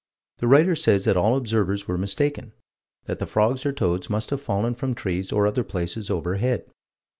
The 0.39 0.47
writer 0.47 0.75
says 0.75 1.05
that 1.05 1.15
all 1.15 1.35
observers 1.37 1.87
were 1.87 1.95
mistaken: 1.95 2.53
that 3.05 3.19
the 3.19 3.27
frogs 3.27 3.67
or 3.67 3.71
toads 3.71 4.09
must 4.09 4.31
have 4.31 4.41
fallen 4.41 4.73
from 4.73 4.95
trees 4.95 5.31
or 5.31 5.45
other 5.45 5.63
places 5.63 6.09
overhead. 6.09 6.65